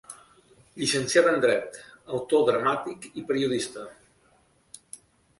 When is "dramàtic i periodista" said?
2.47-3.85